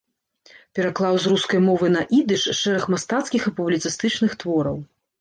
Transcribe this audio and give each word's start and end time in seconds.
Пераклаў 0.79 1.19
з 1.25 1.33
рускай 1.33 1.59
мовы 1.67 1.91
на 1.97 2.03
ідыш 2.23 2.49
шэраг 2.63 2.91
мастацкіх 2.97 3.41
і 3.49 3.57
публіцыстычных 3.63 4.31
твораў. 4.43 4.77